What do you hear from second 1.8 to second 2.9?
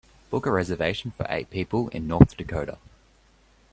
in North Dakota